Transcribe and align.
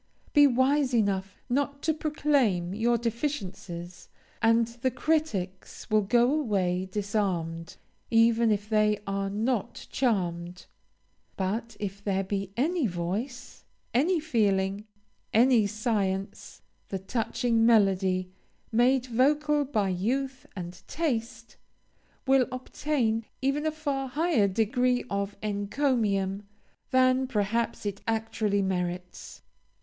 Be 0.33 0.47
wise 0.47 0.95
enough 0.95 1.39
not 1.47 1.83
to 1.83 1.93
proclaim 1.93 2.73
your 2.73 2.97
deficiencies, 2.97 4.09
and 4.41 4.65
the 4.67 4.89
critics 4.89 5.91
will 5.91 6.01
go 6.01 6.31
away 6.33 6.87
disarmed, 6.91 7.77
even 8.09 8.49
if 8.49 8.67
they 8.67 8.99
are 9.05 9.29
not 9.29 9.85
charmed. 9.91 10.65
But 11.37 11.77
if 11.79 12.03
there 12.03 12.23
be 12.23 12.49
any 12.57 12.87
voice, 12.87 13.63
any 13.93 14.19
feeling, 14.19 14.87
any 15.35 15.67
science, 15.67 16.63
the 16.89 16.97
touching 16.97 17.63
melody, 17.63 18.31
made 18.71 19.05
vocal 19.05 19.65
by 19.65 19.89
youth 19.89 20.47
and 20.55 20.81
taste, 20.87 21.57
will 22.25 22.47
obtain 22.51 23.25
even 23.39 23.67
a 23.67 23.71
far 23.71 24.07
higher 24.07 24.47
degree 24.47 25.03
of 25.11 25.35
encomium 25.43 26.47
than, 26.89 27.27
perhaps, 27.27 27.85
it 27.85 28.01
actually 28.07 28.63
merits. 28.63 29.43